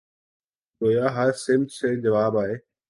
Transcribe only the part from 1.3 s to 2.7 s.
سمت سے جواب آئے